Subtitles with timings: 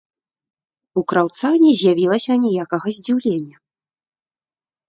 [1.01, 3.57] У краўца не з'явілася аніякага здзіўлення.